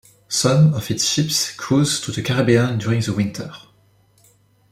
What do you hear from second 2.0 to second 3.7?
to the Caribbean during the winter.